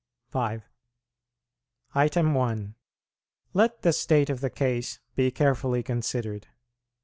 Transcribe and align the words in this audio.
5. 0.31 0.63
1. 1.93 2.75
Let 3.53 3.81
the 3.83 3.93
state 3.93 4.31
of 4.31 4.41
the 4.41 4.49
case 4.49 4.99
be 5.15 5.29
carefully 5.29 5.83
considered. 5.83 6.47